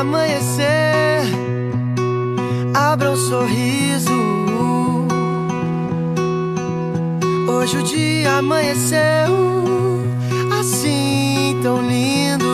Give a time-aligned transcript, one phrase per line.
[0.00, 1.20] Amanhecer,
[2.74, 4.10] abra um sorriso.
[7.46, 8.98] Hoje o dia amanheceu
[10.58, 12.46] assim tão lindo.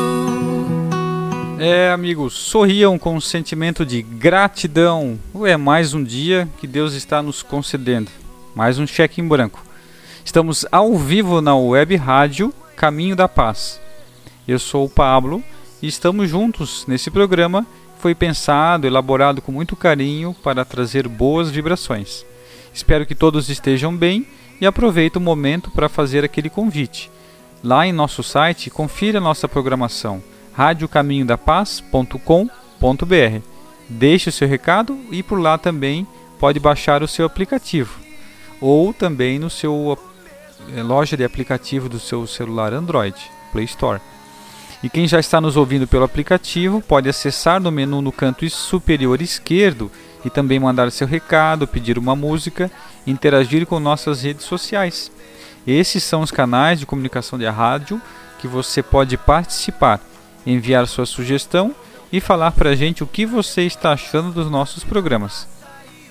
[1.61, 5.17] É, amigos, sorriam com um sentimento de gratidão.
[5.45, 8.11] É mais um dia que Deus está nos concedendo.
[8.57, 9.65] Mais um cheque em branco.
[10.25, 13.81] Estamos ao vivo na web rádio Caminho da Paz.
[14.49, 15.45] Eu sou o Pablo
[15.83, 17.67] e estamos juntos nesse programa
[17.97, 22.25] que foi pensado, elaborado com muito carinho para trazer boas vibrações.
[22.73, 24.27] Espero que todos estejam bem
[24.61, 27.11] e aproveite o momento para fazer aquele convite.
[27.63, 30.23] Lá em nosso site, confira nossa programação
[30.55, 33.41] radiocaminhodapaz.com.br.
[33.89, 36.07] Deixe o seu recado e por lá também
[36.39, 38.07] pode baixar o seu aplicativo
[38.61, 39.99] ou também no seu
[40.75, 43.17] eh, loja de aplicativo do seu celular Android,
[43.53, 44.01] Play Store.
[44.83, 49.23] E quem já está nos ouvindo pelo aplicativo pode acessar no menu no canto superior
[49.23, 49.91] esquerdo
[50.25, 52.71] e também mandar seu recado, pedir uma música,
[53.07, 55.11] interagir com nossas redes sociais.
[55.67, 58.01] Esses são os canais de comunicação da rádio
[58.39, 60.01] que você pode participar,
[60.47, 61.75] enviar sua sugestão
[62.13, 65.49] e falar para a gente o que você está achando dos nossos programas.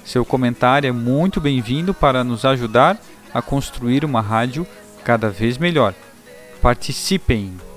[0.04, 2.98] Seu comentário é muito bem-vindo para nos ajudar
[3.34, 4.68] a construir uma rádio
[5.04, 5.94] cada vez melhor.
[6.62, 7.75] Participem!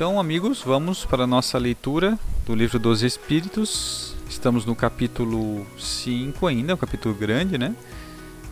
[0.00, 4.16] Então, amigos, vamos para a nossa leitura do Livro dos Espíritos.
[4.30, 7.74] Estamos no capítulo 5 ainda, um capítulo grande, né?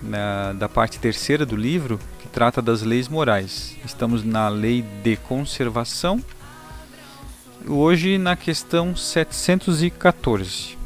[0.02, 3.74] Na, da parte terceira do livro, que trata das leis morais.
[3.82, 6.22] Estamos na lei de conservação.
[7.66, 10.76] Hoje na questão 714.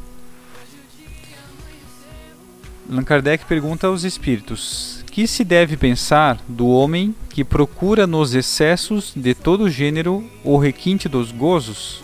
[2.89, 9.13] Allan Kardec pergunta aos espíritos: Que se deve pensar do homem que procura nos excessos
[9.15, 12.03] de todo gênero o requinte dos gozos?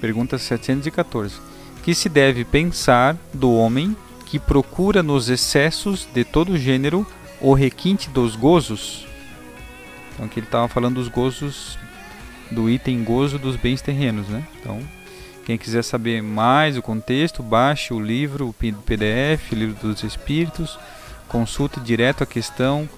[0.00, 1.34] Pergunta 714.
[1.82, 7.04] Que se deve pensar do homem que procura nos excessos de todo gênero
[7.40, 9.04] o requinte dos gozos?
[10.12, 11.76] Então aqui ele estava falando dos gozos
[12.52, 14.46] do item gozo dos bens terrenos, né?
[14.60, 14.78] Então,
[15.44, 20.78] quem quiser saber mais o contexto, baixe o livro, o PDF, o livro dos Espíritos,
[21.34, 22.88] consulte direto a questão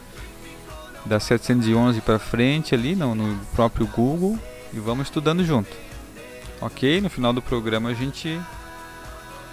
[1.06, 4.38] da 711 para frente ali no, no próprio Google
[4.74, 5.74] e vamos estudando junto.
[6.60, 7.00] Ok?
[7.00, 8.38] No final do programa a gente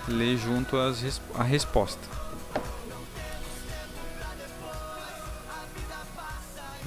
[0.06, 2.01] lê junto as, a resposta.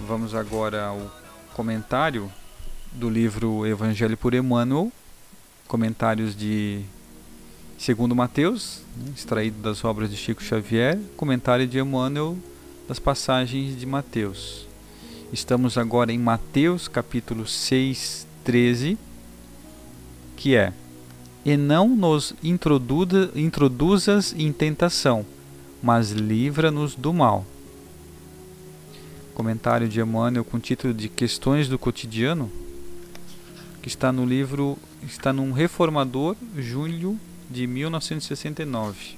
[0.07, 1.11] Vamos agora ao
[1.55, 2.31] comentário
[2.93, 4.93] do livro Evangelho por Emmanuel,
[5.67, 6.85] comentários de
[7.79, 12.37] segundo Mateus, né, extraído das obras de Chico Xavier, comentário de Emmanuel
[12.89, 14.67] das passagens de Mateus.
[15.33, 18.97] Estamos agora em Mateus capítulo 6, 13,
[20.37, 20.73] que é
[21.45, 25.27] E não nos introduza, introduzas em tentação,
[25.83, 27.45] mas livra-nos do mal.
[29.35, 32.51] Comentário de Emmanuel com título de Questões do Cotidiano.
[33.83, 37.17] que está no livro, está num Reformador, julho
[37.51, 39.17] de 1969.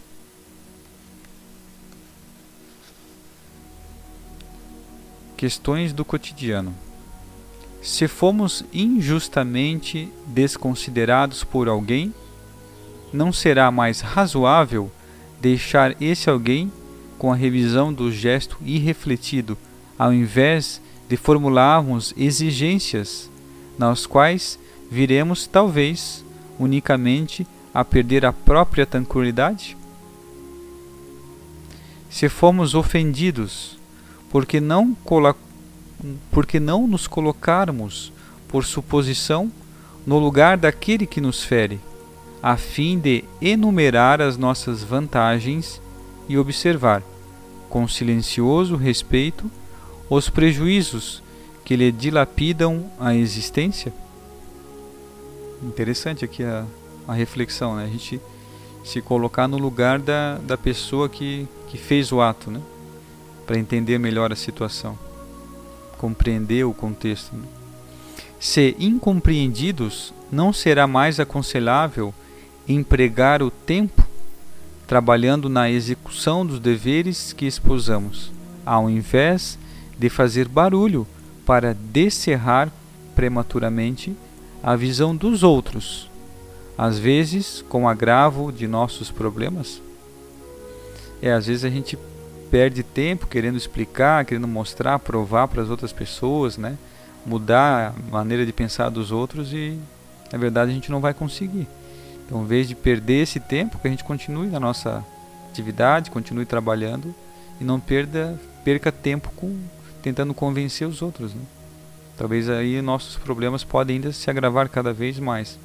[5.36, 6.75] Questões do cotidiano.
[7.80, 12.12] Se fomos injustamente desconsiderados por alguém,
[13.12, 14.90] não será mais razoável
[15.40, 16.72] deixar esse alguém
[17.16, 19.56] com a revisão do gesto irrefletido,
[19.98, 23.30] ao invés de formularmos exigências
[23.78, 24.58] nas quais
[24.90, 26.25] viremos, talvez,
[26.58, 27.46] unicamente
[27.78, 29.76] a perder a própria tranquilidade?
[32.10, 33.78] Se fomos ofendidos,
[34.30, 34.96] porque não,
[36.32, 38.12] porque não nos colocarmos,
[38.48, 39.52] por suposição,
[40.04, 41.78] no lugar daquele que nos fere,
[42.42, 45.80] a fim de enumerar as nossas vantagens
[46.28, 47.00] e observar,
[47.69, 49.48] com silencioso respeito,
[50.10, 51.22] os prejuízos
[51.64, 53.92] que lhe dilapidam a existência?
[55.62, 56.64] Interessante aqui a,
[57.08, 57.84] a reflexão, né?
[57.84, 58.20] A gente
[58.84, 62.60] se colocar no lugar da, da pessoa que, que fez o ato, né?
[63.46, 64.99] Para entender melhor a situação,
[65.96, 67.34] compreender o contexto.
[67.34, 67.44] Né?
[68.38, 72.12] Se incompreendidos, não será mais aconselhável
[72.69, 74.06] empregar o tempo
[74.87, 78.31] trabalhando na execução dos deveres que esposamos,
[78.64, 79.58] ao invés
[79.99, 81.06] de fazer barulho
[81.44, 82.70] para descerrar
[83.14, 84.14] prematuramente
[84.62, 86.08] a visão dos outros,
[86.78, 89.82] às vezes com agravo de nossos problemas?
[91.20, 91.98] É, às vezes a gente
[92.52, 96.78] perde tempo querendo explicar, querendo mostrar, provar para as outras pessoas, né?
[97.26, 99.76] Mudar a maneira de pensar dos outros e
[100.32, 101.66] na verdade a gente não vai conseguir.
[102.25, 105.04] Então, em vez de perder esse tempo, que a gente continue na nossa
[105.50, 107.12] atividade, continue trabalhando
[107.60, 109.58] e não perda, perca tempo com
[110.00, 111.42] tentando convencer os outros, né?
[112.16, 115.58] Talvez aí nossos problemas podem ainda se agravar cada vez mais.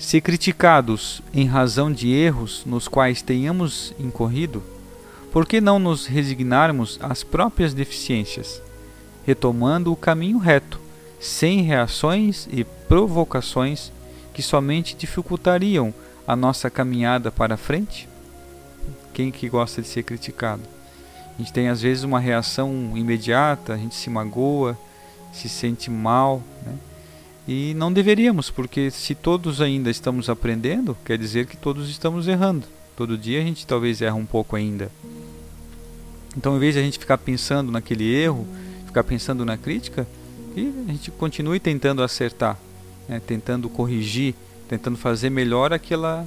[0.00, 4.62] Se criticados em razão de erros nos quais tenhamos incorrido,
[5.30, 8.62] por que não nos resignarmos às próprias deficiências,
[9.26, 10.80] retomando o caminho reto,
[11.20, 13.92] sem reações e provocações
[14.32, 15.92] que somente dificultariam
[16.26, 18.08] a nossa caminhada para frente?
[19.12, 20.62] Quem que gosta de ser criticado?
[21.34, 24.78] A gente tem às vezes uma reação imediata, a gente se magoa,
[25.30, 26.72] se sente mal, né?
[27.52, 32.64] E não deveríamos, porque se todos ainda estamos aprendendo, quer dizer que todos estamos errando.
[32.96, 34.88] Todo dia a gente talvez erra um pouco ainda.
[36.36, 38.46] Então, em vez de a gente ficar pensando naquele erro,
[38.86, 40.06] ficar pensando na crítica,
[40.54, 42.56] que a gente continue tentando acertar,
[43.08, 43.20] né?
[43.26, 44.32] tentando corrigir,
[44.68, 46.24] tentando fazer melhor aquela,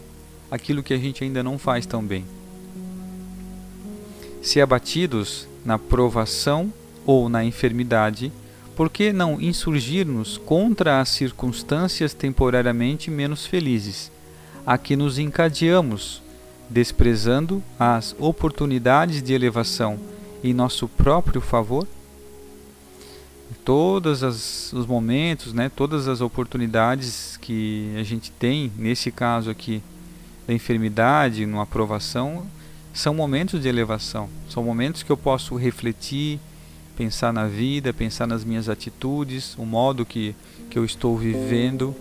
[0.52, 2.26] aquilo que a gente ainda não faz tão bem.
[4.42, 6.74] Se abatidos na provação
[7.06, 8.30] ou na enfermidade,
[8.76, 14.12] por que não insurgir-nos contra as circunstâncias temporariamente menos felizes,
[14.66, 16.22] a que nos encadeamos,
[16.70, 20.00] desprezando as oportunidades de elevação
[20.44, 21.88] em nosso próprio favor?
[23.64, 24.24] Todos
[24.74, 29.82] os momentos, né, todas as oportunidades que a gente tem, nesse caso aqui,
[30.46, 32.46] da enfermidade, numa aprovação,
[32.94, 36.40] são momentos de elevação, são momentos que eu posso refletir,
[36.96, 40.36] pensar na vida, pensar nas minhas atitudes, o modo que,
[40.70, 41.96] que eu estou vivendo,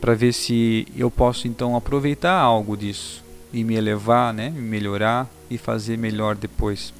[0.00, 5.28] para ver se eu posso então aproveitar algo disso e me elevar, né, me melhorar
[5.50, 6.94] e fazer melhor depois.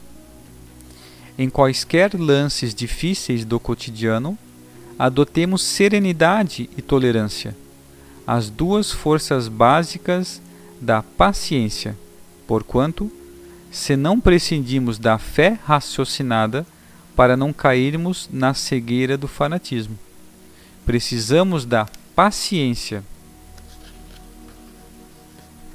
[1.38, 4.37] Em quaisquer lances difíceis do cotidiano,
[4.99, 7.57] adotemos serenidade e tolerância,
[8.26, 10.43] as duas forças básicas
[10.81, 11.97] da paciência,
[12.47, 13.11] porquanto
[13.71, 16.67] se não prescindimos da fé raciocinada
[17.15, 19.99] para não cairmos na cegueira do fanatismo.
[20.85, 23.05] Precisamos da paciência,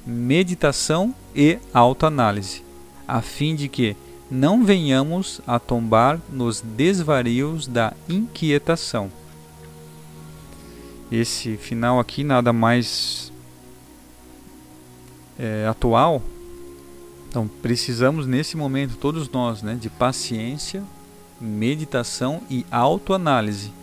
[0.06, 2.64] meditação e autoanálise,
[3.08, 3.96] a fim de que
[4.30, 9.12] não venhamos a tombar nos desvarios da inquietação.
[11.12, 13.32] Esse final aqui nada mais
[15.38, 16.22] é, atual
[17.36, 20.82] então, precisamos nesse momento, todos nós, né, de paciência,
[21.38, 23.74] meditação e autoanálise,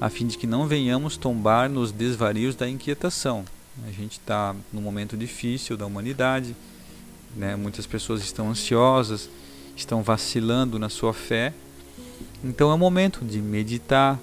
[0.00, 3.44] a fim de que não venhamos tombar nos desvarios da inquietação.
[3.88, 6.54] A gente está num momento difícil da humanidade,
[7.36, 9.28] né, muitas pessoas estão ansiosas,
[9.76, 11.52] estão vacilando na sua fé.
[12.44, 14.16] Então é o momento de meditar,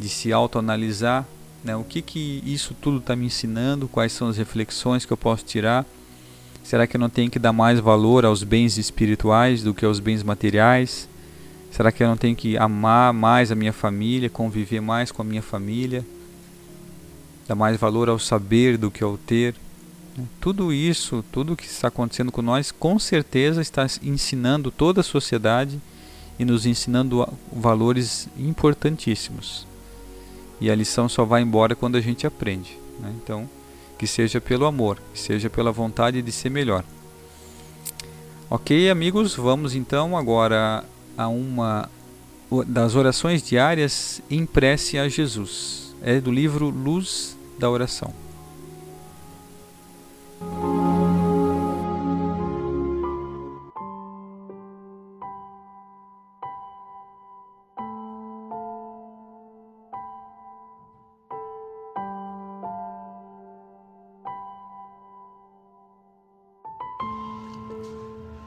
[0.00, 1.26] de se autoanalisar,
[1.62, 5.16] né, o que, que isso tudo está me ensinando, quais são as reflexões que eu
[5.18, 5.84] posso tirar
[6.62, 10.00] Será que eu não tenho que dar mais valor aos bens espirituais do que aos
[10.00, 11.08] bens materiais?
[11.70, 15.24] Será que eu não tenho que amar mais a minha família, conviver mais com a
[15.24, 16.04] minha família?
[17.46, 19.54] Dar mais valor ao saber do que ao ter?
[20.40, 25.80] Tudo isso, tudo que está acontecendo com nós, com certeza está ensinando toda a sociedade
[26.38, 29.66] e nos ensinando valores importantíssimos.
[30.60, 32.76] E a lição só vai embora quando a gente aprende.
[32.98, 33.14] Né?
[33.22, 33.48] Então,
[33.98, 36.84] que seja pelo amor, que seja pela vontade de ser melhor.
[38.48, 40.84] Ok, amigos, vamos então agora
[41.16, 41.90] a uma
[42.66, 45.94] das orações diárias em prece a Jesus.
[46.00, 48.14] É do livro Luz da Oração.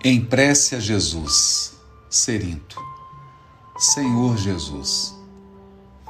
[0.03, 1.73] Em prece a Jesus,
[2.09, 2.75] Serinto.
[3.77, 5.13] Senhor Jesus,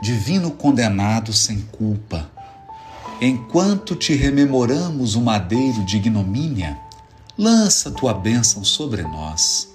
[0.02, 2.32] divino condenado sem culpa,
[3.20, 6.80] enquanto te rememoramos o madeiro de ignomínia,
[7.38, 9.68] lança tua bênção sobre nós,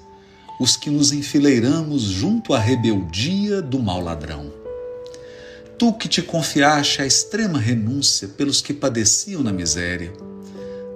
[0.59, 4.51] os que nos enfileiramos junto à rebeldia do mau ladrão.
[5.79, 10.11] Tu que te confiaste a extrema renúncia pelos que padeciam na miséria,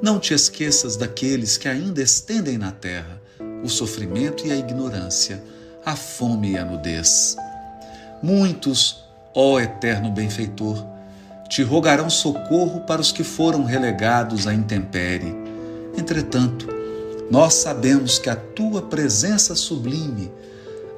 [0.03, 3.21] não te esqueças daqueles que ainda estendem na terra
[3.63, 5.43] o sofrimento e a ignorância,
[5.85, 7.37] a fome e a nudez.
[8.23, 9.05] Muitos,
[9.35, 10.85] ó eterno benfeitor,
[11.49, 15.35] te rogarão socorro para os que foram relegados à intempérie.
[15.97, 16.67] Entretanto,
[17.31, 20.31] nós sabemos que a tua presença sublime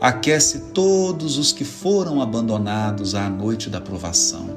[0.01, 4.51] aquece todos os que foram abandonados à noite da provação.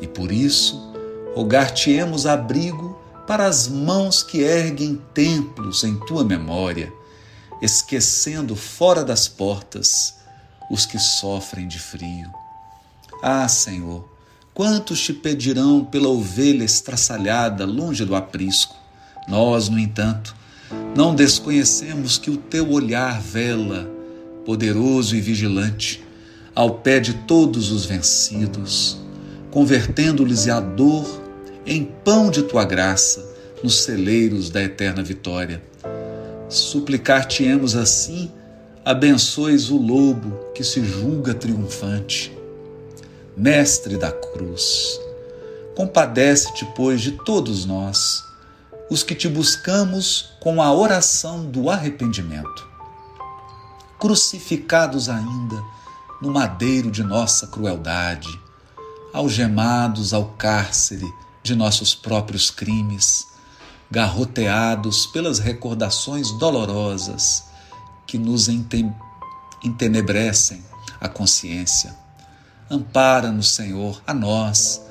[0.00, 0.92] E por isso,
[1.34, 2.87] rogar-te-emos abrigo
[3.28, 6.90] para as mãos que erguem templos em tua memória,
[7.60, 10.14] esquecendo fora das portas
[10.70, 12.32] os que sofrem de frio.
[13.22, 14.08] Ah, Senhor,
[14.54, 18.74] quantos te pedirão pela ovelha estraçalhada longe do aprisco?
[19.28, 20.34] Nós, no entanto,
[20.96, 23.90] não desconhecemos que o teu olhar vela,
[24.46, 26.02] poderoso e vigilante,
[26.54, 28.96] ao pé de todos os vencidos,
[29.50, 31.27] convertendo-lhes a dor
[31.68, 33.22] em pão de tua graça
[33.62, 35.62] nos celeiros da eterna vitória.
[36.48, 38.32] Suplicar-te-emos assim,
[38.82, 42.34] abençoes o lobo que se julga triunfante.
[43.36, 44.98] Mestre da cruz,
[45.76, 48.24] compadece-te, pois, de todos nós,
[48.88, 52.66] os que te buscamos com a oração do arrependimento.
[53.98, 55.62] Crucificados ainda
[56.22, 58.40] no madeiro de nossa crueldade,
[59.12, 61.06] algemados ao cárcere
[61.48, 63.26] de nossos próprios crimes,
[63.90, 67.44] garroteados pelas recordações dolorosas
[68.06, 68.48] que nos
[69.64, 70.62] entenebrecem
[71.00, 71.96] a consciência.
[72.70, 74.82] Ampara-nos, Senhor, a nós,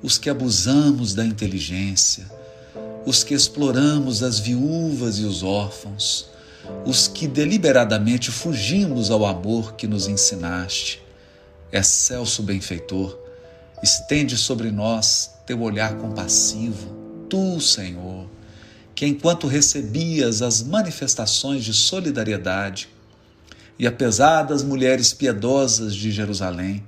[0.00, 2.30] os que abusamos da inteligência,
[3.04, 6.26] os que exploramos as viúvas e os órfãos,
[6.86, 11.02] os que deliberadamente fugimos ao amor que nos ensinaste.
[11.72, 13.18] Excelso benfeitor,
[13.82, 16.94] estende sobre nós teu olhar compassivo,
[17.28, 18.28] tu, Senhor,
[18.94, 22.88] que enquanto recebias as manifestações de solidariedade,
[23.78, 26.84] e apesar das mulheres piedosas de Jerusalém,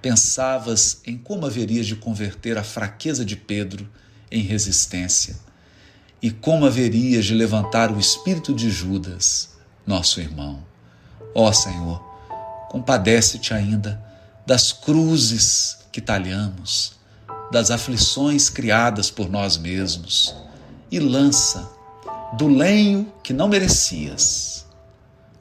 [0.00, 3.88] pensavas em como haverias de converter a fraqueza de Pedro
[4.30, 5.36] em resistência
[6.20, 9.50] e como haverias de levantar o espírito de Judas,
[9.86, 10.62] nosso irmão.
[11.34, 12.00] Ó Senhor,
[12.68, 14.02] compadece-te ainda
[14.46, 16.94] das cruzes que talhamos,
[17.52, 20.34] das aflições criadas por nós mesmos
[20.90, 21.70] e lança
[22.32, 24.64] do lenho que não merecias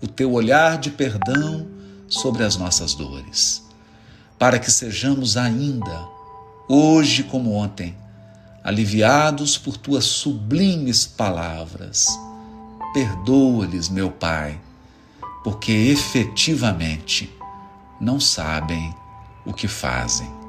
[0.01, 1.67] o teu olhar de perdão
[2.07, 3.63] sobre as nossas dores,
[4.37, 6.05] para que sejamos ainda,
[6.67, 7.95] hoje como ontem,
[8.63, 12.07] aliviados por tuas sublimes palavras.
[12.93, 14.59] Perdoa-lhes, meu Pai,
[15.43, 17.31] porque efetivamente
[17.99, 18.93] não sabem
[19.45, 20.40] o que fazem.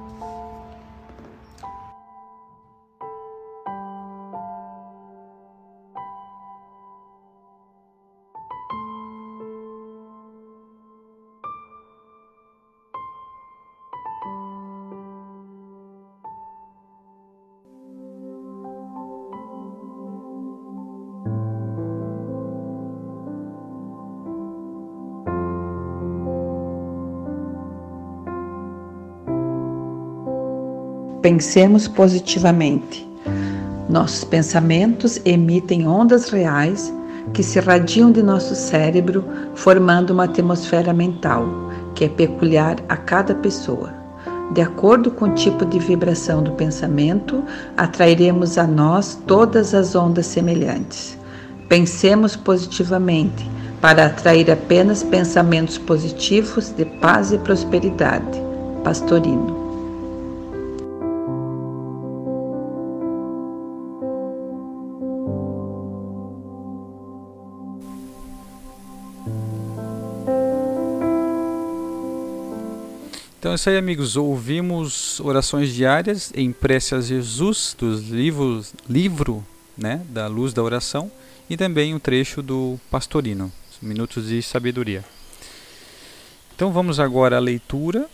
[31.22, 33.08] Pensemos positivamente.
[33.88, 36.92] Nossos pensamentos emitem ondas reais
[37.32, 39.24] que se irradiam de nosso cérebro,
[39.54, 41.46] formando uma atmosfera mental
[41.94, 43.94] que é peculiar a cada pessoa.
[44.52, 47.44] De acordo com o tipo de vibração do pensamento,
[47.76, 51.16] atrairemos a nós todas as ondas semelhantes.
[51.68, 53.48] Pensemos positivamente
[53.80, 58.42] para atrair apenas pensamentos positivos de paz e prosperidade.
[58.82, 59.61] Pastorino.
[73.52, 74.16] Então é isso aí, amigos.
[74.16, 79.44] Ouvimos orações diárias em prece a Jesus dos livros, livro
[79.76, 81.12] né, da luz da oração
[81.50, 85.04] e também um trecho do Pastorino, Minutos de Sabedoria.
[86.56, 88.08] Então vamos agora à leitura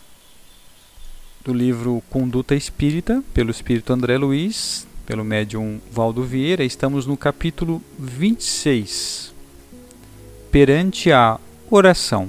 [1.45, 6.64] do livro Conduta Espírita, pelo Espírito André Luiz, pelo médium Valdo Vieira.
[6.64, 9.33] Estamos no capítulo 26,
[10.50, 11.38] perante a
[11.71, 12.28] oração.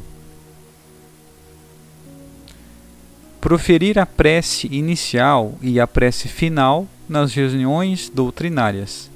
[3.41, 9.09] Proferir a prece inicial e a prece final nas reuniões doutrinárias,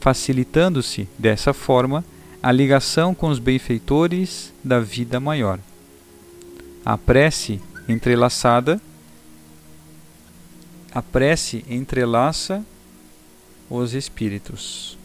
[0.00, 2.04] facilitando-se, dessa forma,
[2.42, 5.58] a ligação com os benfeitores da vida maior.
[6.84, 8.80] A prece entrelaçada
[10.94, 12.62] a prece entrelaça
[13.70, 14.98] os espíritos.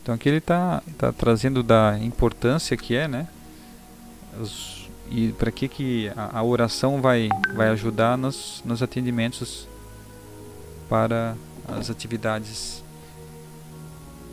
[0.00, 3.26] Então aqui ele está tá trazendo da importância que é, né?
[4.40, 9.68] Os, e para que, que a, a, oração vai, vai ajudar nos, nos atendimentos
[10.88, 11.36] para
[11.68, 12.82] as atividades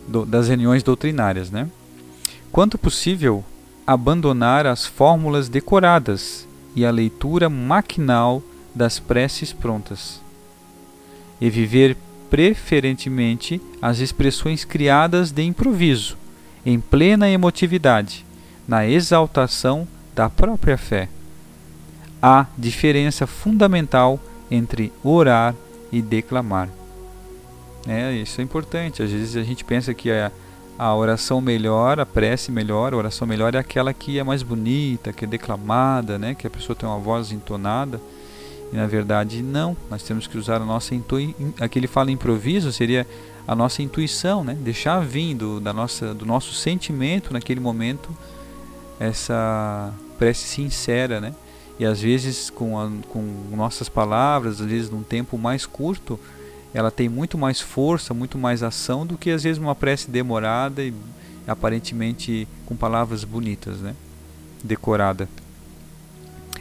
[0.07, 1.51] do, das reuniões doutrinárias.
[1.51, 1.69] Né?
[2.51, 3.43] Quanto possível,
[3.85, 8.41] abandonar as fórmulas decoradas e a leitura maquinal
[8.73, 10.21] das preces prontas,
[11.39, 11.97] e viver
[12.29, 16.17] preferentemente as expressões criadas de improviso,
[16.65, 18.25] em plena emotividade,
[18.67, 21.09] na exaltação da própria fé.
[22.21, 24.19] Há diferença fundamental
[24.49, 25.55] entre orar
[25.91, 26.69] e declamar.
[27.87, 29.01] É, isso é importante.
[29.01, 30.31] Às vezes a gente pensa que a,
[30.77, 35.11] a oração melhor, a prece melhor, a oração melhor é aquela que é mais bonita,
[35.11, 36.35] que é declamada, né?
[36.35, 37.99] que a pessoa tem uma voz entonada.
[38.71, 41.35] E na verdade não, nós temos que usar a nossa intuição.
[41.89, 43.05] Fala improviso, seria
[43.47, 44.55] a nossa intuição, né?
[44.59, 48.09] deixar vindo da nossa, do nosso sentimento naquele momento
[49.01, 51.33] essa prece sincera, né?
[51.79, 56.19] E às vezes com, a, com nossas palavras, às vezes num tempo mais curto,
[56.71, 60.83] ela tem muito mais força, muito mais ação do que às vezes uma prece demorada
[60.83, 60.93] e
[61.47, 63.95] aparentemente com palavras bonitas, né?
[64.63, 65.27] Decorada.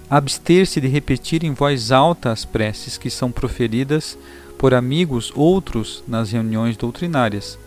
[0.09, 4.17] Abster-se de repetir em voz alta as preces que são proferidas
[4.59, 7.59] por amigos outros nas reuniões doutrinárias.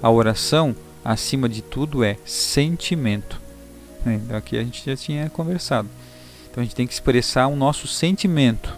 [0.00, 0.74] A oração,
[1.04, 3.39] acima de tudo, é sentimento.
[4.06, 5.88] Então aqui a gente já tinha conversado.
[6.50, 8.76] Então a gente tem que expressar o nosso sentimento,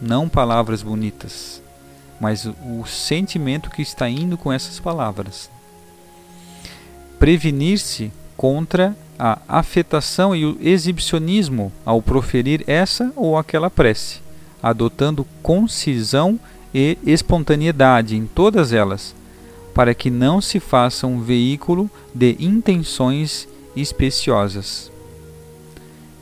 [0.00, 1.62] não palavras bonitas,
[2.20, 5.50] mas o sentimento que está indo com essas palavras.
[7.18, 14.20] Prevenir-se contra a afetação e o exibicionismo ao proferir essa ou aquela prece,
[14.60, 16.40] adotando concisão
[16.74, 19.14] e espontaneidade em todas elas,
[19.72, 24.90] para que não se faça um veículo de intenções especiosas.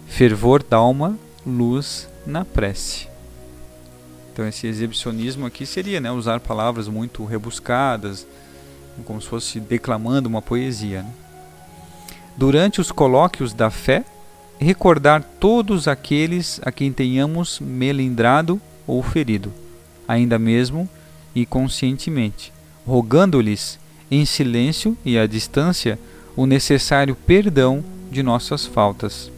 [0.06, 3.08] Fervor d'alma, luz na prece.
[4.32, 8.26] Então esse exibicionismo aqui seria né, usar palavras muito rebuscadas,
[9.04, 11.02] como se fosse declamando uma poesia.
[11.02, 11.12] Né?
[12.36, 14.04] Durante os colóquios da fé,
[14.58, 19.52] recordar todos aqueles a quem tenhamos melindrado ou ferido,
[20.06, 20.88] ainda mesmo
[21.34, 22.52] e conscientemente,
[22.86, 23.78] rogando-lhes
[24.10, 25.98] em silêncio e à distância
[26.36, 29.30] o necessário perdão de nossas faltas.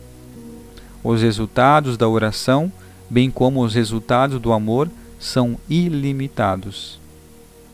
[1.03, 2.73] Os resultados da oração,
[3.11, 7.01] bem como os resultados do amor, são ilimitados.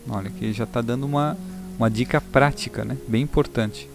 [0.07, 1.37] Olha, aqui já está dando uma,
[1.77, 2.97] uma dica prática, né?
[3.07, 3.89] bem importante.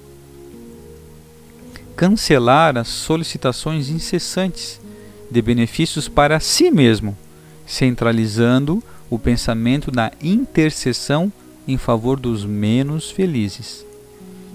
[1.97, 4.81] Cancelar as solicitações incessantes
[5.31, 7.17] de benefícios para si mesmo,
[7.67, 11.33] centralizando o pensamento na intercessão
[11.67, 13.85] em favor dos menos felizes.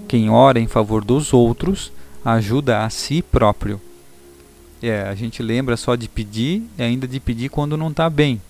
[0.10, 1.94] Quem ora em favor dos outros
[2.26, 3.80] ajuda a si próprio.
[4.82, 8.42] É, a gente lembra só de pedir e ainda de pedir quando não está bem.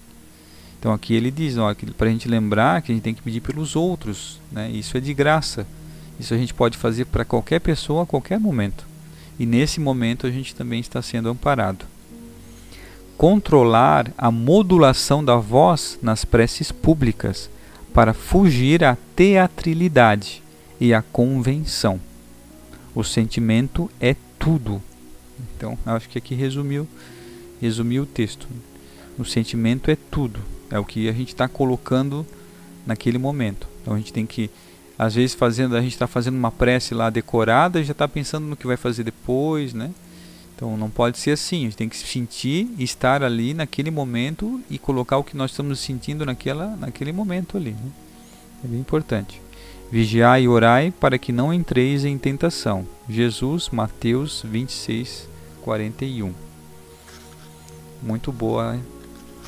[0.80, 1.56] Então aqui ele diz,
[1.98, 4.72] para a gente lembrar que a gente tem que pedir pelos outros, né?
[4.72, 5.68] Isso é de graça.
[6.18, 8.88] Isso a gente pode fazer para qualquer pessoa a qualquer momento.
[9.38, 11.84] E nesse momento a gente também está sendo amparado.
[13.18, 17.50] Controlar a modulação da voz nas preces públicas
[17.94, 20.42] para fugir à teatrilidade
[20.80, 22.00] e a convenção.
[22.96, 24.82] O sentimento é tudo.
[25.56, 26.88] Então, acho que aqui resumiu,
[27.62, 28.48] resumiu o texto.
[29.18, 30.40] O sentimento é tudo.
[30.72, 32.26] É o que a gente está colocando
[32.86, 33.68] naquele momento.
[33.82, 34.50] Então a gente tem que,
[34.98, 38.56] às vezes, fazendo, a gente está fazendo uma prece lá decorada, já está pensando no
[38.56, 39.92] que vai fazer depois, né?
[40.56, 41.62] Então não pode ser assim.
[41.62, 45.80] A gente tem que sentir, estar ali naquele momento e colocar o que nós estamos
[45.80, 47.72] sentindo naquela, naquele momento ali.
[47.72, 47.92] Né?
[48.66, 49.42] É bem importante.
[49.92, 52.86] Vigiai e orai para que não entreis em tentação.
[53.10, 55.28] Jesus, Mateus 26,
[55.62, 56.32] 41.
[58.02, 58.80] Muito boa.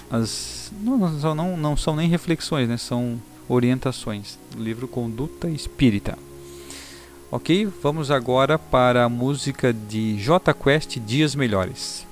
[0.10, 2.76] As, não, não, não, são nem reflexões, né?
[2.76, 4.40] são orientações.
[4.58, 6.18] livro Conduta Espírita.
[7.32, 12.06] Ok, vamos agora para a música de J Quest Dias Melhores.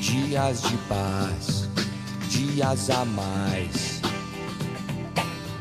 [0.00, 1.68] Dias de paz,
[2.28, 4.00] dias a mais.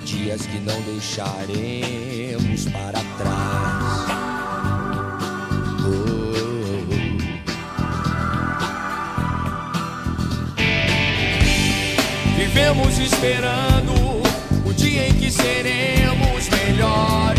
[0.04, 4.06] Dias que não deixaremos para trás.
[5.82, 6.36] Oh.
[12.38, 13.93] Vivemos esperando
[14.65, 17.35] o dia em que seremos melhores.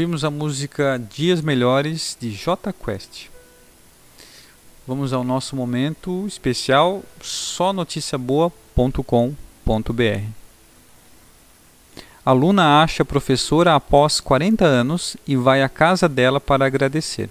[0.00, 3.26] Ouvimos a música Dias Melhores de J Quest.
[4.88, 10.24] Vamos ao nosso momento especial só noticiaboa.com.br.
[12.24, 17.28] A Luna acha professora após 40 anos e vai à casa dela para agradecer.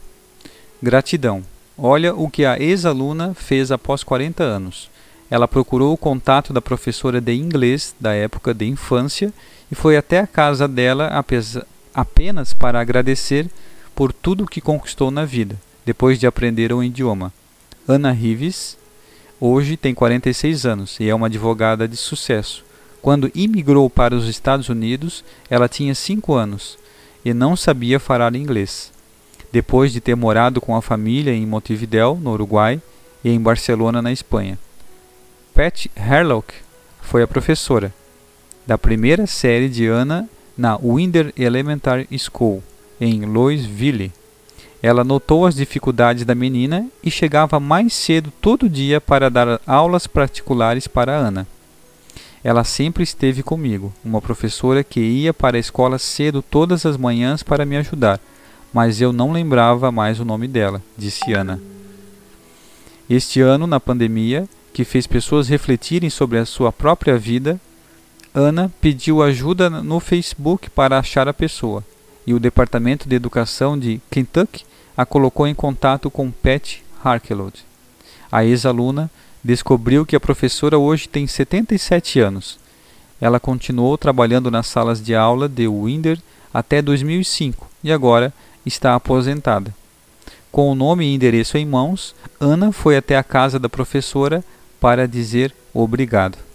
[0.79, 1.43] Gratidão.
[1.75, 4.91] Olha o que a ex-aluna fez após 40 anos.
[5.27, 9.34] Ela procurou o contato da professora de inglês da época de infância
[9.71, 11.65] e foi até a casa dela apesa-
[11.99, 13.49] apenas para agradecer
[13.93, 17.33] por tudo que conquistou na vida, depois de aprender o idioma.
[17.88, 18.77] Ana Rives
[19.39, 22.63] hoje tem 46 anos e é uma advogada de sucesso.
[23.01, 26.77] Quando imigrou para os Estados Unidos, ela tinha 5 anos
[27.23, 28.91] e não sabia falar inglês.
[29.51, 32.81] Depois de ter morado com a família em Montevideo, no Uruguai,
[33.23, 34.57] e em Barcelona, na Espanha.
[35.53, 36.53] Pat Herlock
[37.01, 37.93] foi a professora
[38.65, 42.61] da primeira série de Ana na Winder Elementary School,
[42.99, 44.11] em Louisville.
[44.83, 50.05] Ela notou as dificuldades da menina e chegava mais cedo todo dia para dar aulas
[50.05, 51.47] particulares para Ana.
[52.43, 57.41] Ela sempre esteve comigo, uma professora que ia para a escola cedo todas as manhãs
[57.41, 58.19] para me ajudar,
[58.73, 61.61] mas eu não lembrava mais o nome dela, disse Ana.
[63.09, 67.59] Este ano, na pandemia, que fez pessoas refletirem sobre a sua própria vida,
[68.33, 71.83] Ana pediu ajuda no Facebook para achar a pessoa,
[72.27, 74.65] e o Departamento de Educação de Kentucky
[74.95, 77.65] a colocou em contato com Pat Harkelod.
[78.31, 79.09] A ex-aluna
[79.43, 82.59] descobriu que a professora hoje tem 77 anos.
[83.19, 86.19] Ela continuou trabalhando nas salas de aula de Winder
[86.53, 88.33] até 2005 e agora
[88.65, 89.73] está aposentada.
[90.51, 94.43] Com o nome e endereço em mãos, Ana foi até a casa da professora
[94.79, 96.48] para dizer obrigado.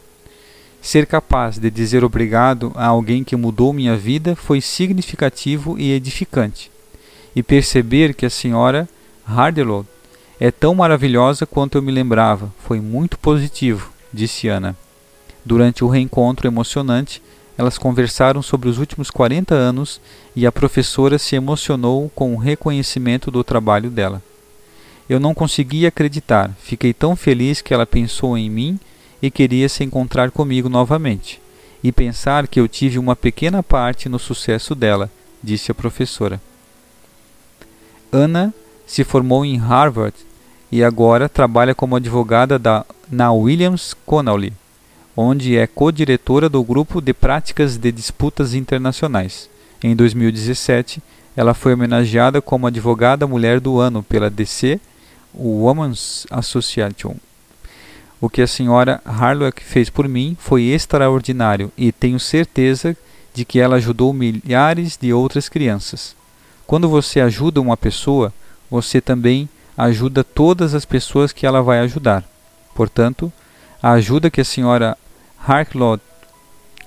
[0.85, 6.71] Ser capaz de dizer obrigado a alguém que mudou minha vida foi significativo e edificante.
[7.35, 8.87] E perceber que a senhora
[9.27, 9.89] Hardelot
[10.39, 14.77] é tão maravilhosa quanto eu me lembrava foi muito positivo, disse Ana.
[15.43, 17.23] Durante o reencontro emocionante,
[17.57, 20.03] elas conversaram sobre os últimos 40 anos
[20.37, 24.23] e a professora se emocionou com o reconhecimento do trabalho dela.
[25.09, 28.79] Eu não conseguia acreditar, fiquei tão feliz que ela pensou em mim
[29.25, 31.41] e queria se encontrar comigo novamente,
[31.83, 35.11] e pensar que eu tive uma pequena parte no sucesso dela,
[35.43, 36.39] disse a professora.
[38.13, 38.53] Ana
[38.87, 40.15] se formou em Harvard
[40.71, 44.53] e agora trabalha como advogada da, na Williams Connolly,
[45.17, 49.49] onde é co-diretora do grupo de práticas de disputas internacionais.
[49.83, 51.03] Em 2017,
[51.35, 54.79] ela foi homenageada como advogada mulher do ano pela DC
[55.35, 57.17] Women's Association.
[58.21, 62.97] O que a senhora Harlock fez por mim foi extraordinário e tenho certeza
[63.35, 66.15] de que ela ajudou milhares de outras crianças.
[66.67, 68.33] Quando você ajuda uma pessoa,
[68.71, 72.25] você também ajuda todas as pessoas que ela vai ajudar.
[72.75, 73.33] Portanto,
[73.83, 74.97] a ajuda que a senhora
[75.47, 76.03] Harklot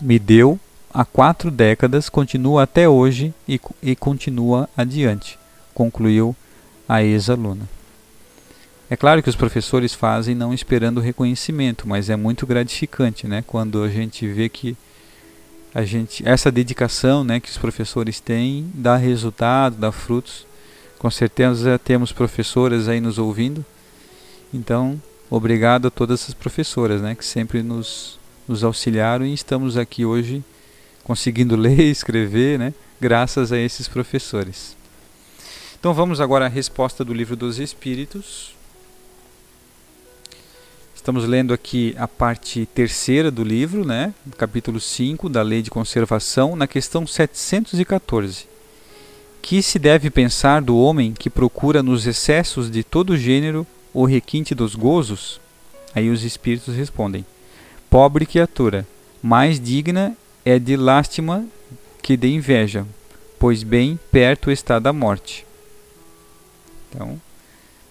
[0.02, 0.60] me deu
[0.94, 5.38] há quatro décadas continua até hoje e, e continua adiante,
[5.74, 6.36] concluiu
[6.90, 7.77] a ex-aluna.
[8.90, 13.84] É claro que os professores fazem não esperando reconhecimento, mas é muito gratificante, né, quando
[13.84, 14.78] a gente vê que
[15.76, 20.48] a gente essa dedicação, né, que os professores têm dá resultado, dá frutos.
[20.98, 23.64] Com certeza temos professoras aí nos ouvindo.
[24.54, 30.06] Então, obrigado a todas as professoras, né, que sempre nos nos auxiliaram e estamos aqui
[30.06, 30.42] hoje
[31.04, 34.78] conseguindo ler e escrever, né, graças a esses professores.
[35.78, 38.57] Então vamos agora à resposta do livro dos Espíritos.
[41.08, 44.14] Estamos lendo aqui a parte terceira do livro, né?
[44.38, 48.46] capítulo 5 da Lei de Conservação, na questão 714.
[49.42, 54.54] Que se deve pensar do homem que procura nos excessos de todo gênero o requinte
[54.54, 55.40] dos gozos?
[55.96, 57.26] Aí os espíritos respondem:
[57.90, 58.86] Pobre criatura,
[59.24, 61.46] mais digna é de lástima
[62.04, 62.86] que de inveja,
[63.40, 65.46] pois bem perto está da morte.
[66.90, 67.18] Então,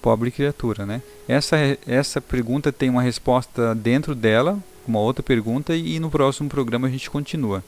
[0.07, 1.03] pobre criatura, né?
[1.27, 6.87] Essa, essa pergunta tem uma resposta dentro dela, uma outra pergunta, e no próximo programa
[6.87, 7.64] a gente continua.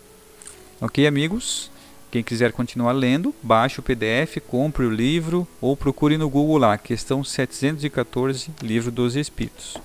[0.80, 1.68] Ok, amigos?
[2.12, 6.78] Quem quiser continuar lendo, baixe o PDF, compre o livro ou procure no Google lá,
[6.78, 9.76] questão 714, Livro dos Espíritos.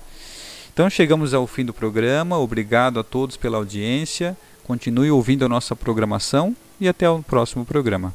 [0.72, 5.74] Então chegamos ao fim do programa, obrigado a todos pela audiência, continue ouvindo a nossa
[5.74, 8.14] programação e até o próximo programa.